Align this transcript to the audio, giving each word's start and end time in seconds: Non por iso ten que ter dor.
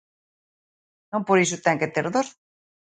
Non 1.11 1.25
por 1.27 1.37
iso 1.45 1.61
ten 1.65 1.79
que 1.79 1.91
ter 1.95 2.05
dor. 2.15 2.27